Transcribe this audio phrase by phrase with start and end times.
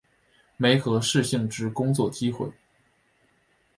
[0.57, 2.49] 媒合适性之工作机会